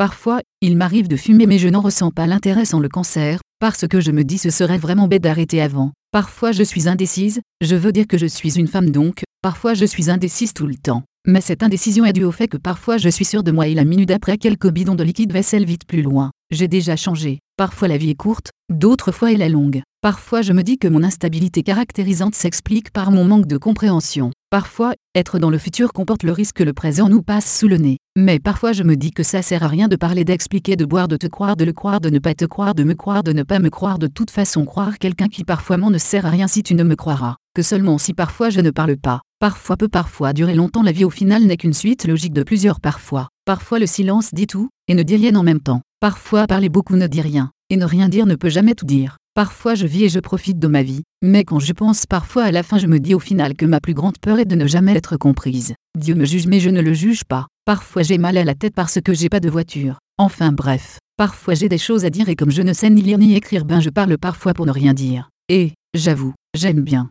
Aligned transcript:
Parfois, 0.00 0.40
il 0.62 0.78
m'arrive 0.78 1.08
de 1.08 1.16
fumer 1.16 1.44
mais 1.44 1.58
je 1.58 1.68
n'en 1.68 1.82
ressens 1.82 2.10
pas 2.10 2.26
l'intérêt 2.26 2.64
sans 2.64 2.80
le 2.80 2.88
cancer, 2.88 3.40
parce 3.58 3.86
que 3.86 4.00
je 4.00 4.12
me 4.12 4.24
dis 4.24 4.38
ce 4.38 4.48
serait 4.48 4.78
vraiment 4.78 5.08
bête 5.08 5.22
d'arrêter 5.22 5.60
avant. 5.60 5.92
Parfois 6.10 6.52
je 6.52 6.62
suis 6.62 6.88
indécise, 6.88 7.42
je 7.60 7.76
veux 7.76 7.92
dire 7.92 8.06
que 8.06 8.16
je 8.16 8.24
suis 8.24 8.58
une 8.58 8.66
femme 8.66 8.88
donc, 8.88 9.24
parfois 9.42 9.74
je 9.74 9.84
suis 9.84 10.08
indécise 10.08 10.54
tout 10.54 10.66
le 10.66 10.76
temps. 10.76 11.02
Mais 11.26 11.42
cette 11.42 11.62
indécision 11.62 12.06
est 12.06 12.14
due 12.14 12.24
au 12.24 12.32
fait 12.32 12.48
que 12.48 12.56
parfois 12.56 12.96
je 12.96 13.10
suis 13.10 13.26
sûre 13.26 13.42
de 13.42 13.52
moi 13.52 13.66
et 13.66 13.74
la 13.74 13.84
minute 13.84 14.08
d'après 14.08 14.38
quelques 14.38 14.70
bidons 14.70 14.94
de 14.94 15.04
liquide 15.04 15.34
vaisselle 15.34 15.66
vite 15.66 15.86
plus 15.86 16.00
loin. 16.00 16.30
J'ai 16.50 16.66
déjà 16.66 16.96
changé. 16.96 17.40
Parfois 17.58 17.86
la 17.86 17.98
vie 17.98 18.08
est 18.08 18.14
courte, 18.14 18.52
d'autres 18.70 19.12
fois 19.12 19.32
elle 19.32 19.42
est 19.42 19.50
longue. 19.50 19.82
Parfois 20.00 20.40
je 20.40 20.54
me 20.54 20.62
dis 20.62 20.78
que 20.78 20.88
mon 20.88 21.04
instabilité 21.04 21.62
caractérisante 21.62 22.34
s'explique 22.34 22.90
par 22.90 23.10
mon 23.10 23.26
manque 23.26 23.46
de 23.46 23.58
compréhension. 23.58 24.30
Parfois, 24.50 24.94
être 25.14 25.38
dans 25.38 25.48
le 25.48 25.58
futur 25.58 25.92
comporte 25.92 26.24
le 26.24 26.32
risque 26.32 26.56
que 26.56 26.64
le 26.64 26.72
présent 26.72 27.08
nous 27.08 27.22
passe 27.22 27.58
sous 27.58 27.68
le 27.68 27.76
nez. 27.76 27.98
Mais 28.16 28.40
parfois 28.40 28.72
je 28.72 28.82
me 28.82 28.96
dis 28.96 29.12
que 29.12 29.22
ça 29.22 29.42
sert 29.42 29.62
à 29.62 29.68
rien 29.68 29.86
de 29.86 29.94
parler, 29.94 30.24
d'expliquer, 30.24 30.74
de 30.74 30.84
boire, 30.84 31.06
de 31.06 31.16
te 31.16 31.28
croire, 31.28 31.54
de 31.54 31.64
le 31.64 31.72
croire, 31.72 32.00
de 32.00 32.10
ne 32.10 32.18
pas 32.18 32.34
te 32.34 32.44
croire, 32.46 32.74
de 32.74 32.82
me 32.82 32.94
croire, 32.94 33.22
de 33.22 33.32
ne 33.32 33.44
pas 33.44 33.60
me 33.60 33.70
croire, 33.70 34.00
de 34.00 34.08
toute 34.08 34.32
façon 34.32 34.64
croire 34.64 34.98
quelqu'un 34.98 35.28
qui 35.28 35.44
parfois 35.44 35.76
m'en 35.76 35.92
ne 35.92 35.98
sert 35.98 36.26
à 36.26 36.30
rien 36.30 36.48
si 36.48 36.64
tu 36.64 36.74
ne 36.74 36.82
me 36.82 36.96
croiras, 36.96 37.36
que 37.54 37.62
seulement 37.62 37.96
si 37.96 38.12
parfois 38.12 38.50
je 38.50 38.60
ne 38.60 38.72
parle 38.72 38.96
pas. 38.96 39.20
Parfois 39.38 39.76
peut 39.76 39.86
parfois 39.86 40.32
durer 40.32 40.56
longtemps 40.56 40.82
la 40.82 40.90
vie 40.90 41.04
au 41.04 41.10
final 41.10 41.44
n'est 41.44 41.56
qu'une 41.56 41.72
suite 41.72 42.08
logique 42.08 42.32
de 42.32 42.42
plusieurs 42.42 42.80
parfois. 42.80 43.28
Parfois 43.44 43.78
le 43.78 43.86
silence 43.86 44.34
dit 44.34 44.48
tout, 44.48 44.68
et 44.88 44.94
ne 44.96 45.04
dit 45.04 45.14
rien 45.14 45.36
en 45.36 45.44
même 45.44 45.60
temps. 45.60 45.82
Parfois 46.00 46.48
parler 46.48 46.68
beaucoup 46.68 46.96
ne 46.96 47.06
dit 47.06 47.20
rien, 47.20 47.52
et 47.68 47.76
ne 47.76 47.84
rien 47.84 48.08
dire 48.08 48.26
ne 48.26 48.34
peut 48.34 48.50
jamais 48.50 48.74
tout 48.74 48.84
dire. 48.84 49.19
Parfois 49.34 49.76
je 49.76 49.86
vis 49.86 50.04
et 50.04 50.08
je 50.08 50.18
profite 50.18 50.58
de 50.58 50.66
ma 50.66 50.82
vie, 50.82 51.02
mais 51.22 51.44
quand 51.44 51.60
je 51.60 51.72
pense 51.72 52.04
parfois 52.04 52.44
à 52.44 52.50
la 52.50 52.64
fin 52.64 52.78
je 52.78 52.88
me 52.88 52.98
dis 52.98 53.14
au 53.14 53.20
final 53.20 53.54
que 53.54 53.64
ma 53.64 53.80
plus 53.80 53.94
grande 53.94 54.18
peur 54.18 54.40
est 54.40 54.44
de 54.44 54.56
ne 54.56 54.66
jamais 54.66 54.94
être 54.94 55.16
comprise. 55.16 55.74
Dieu 55.96 56.16
me 56.16 56.24
juge 56.24 56.48
mais 56.48 56.58
je 56.58 56.68
ne 56.68 56.80
le 56.80 56.92
juge 56.94 57.22
pas. 57.24 57.46
Parfois 57.64 58.02
j'ai 58.02 58.18
mal 58.18 58.36
à 58.36 58.44
la 58.44 58.56
tête 58.56 58.74
parce 58.74 59.00
que 59.00 59.14
j'ai 59.14 59.28
pas 59.28 59.38
de 59.40 59.48
voiture. 59.48 59.98
Enfin 60.18 60.50
bref, 60.50 60.98
parfois 61.16 61.54
j'ai 61.54 61.68
des 61.68 61.78
choses 61.78 62.04
à 62.04 62.10
dire 62.10 62.28
et 62.28 62.34
comme 62.34 62.50
je 62.50 62.62
ne 62.62 62.72
sais 62.72 62.90
ni 62.90 63.02
lire 63.02 63.18
ni 63.18 63.36
écrire 63.36 63.64
ben 63.64 63.80
je 63.80 63.90
parle 63.90 64.18
parfois 64.18 64.52
pour 64.52 64.66
ne 64.66 64.72
rien 64.72 64.94
dire. 64.94 65.28
Et, 65.48 65.72
j'avoue, 65.94 66.34
j'aime 66.54 66.80
bien. 66.80 67.10